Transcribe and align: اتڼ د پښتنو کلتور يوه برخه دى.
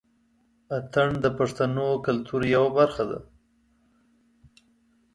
اتڼ 0.75 1.07
د 1.23 1.25
پښتنو 1.39 1.87
کلتور 2.05 2.41
يوه 2.55 2.69
برخه 2.79 3.03
دى. 3.09 3.19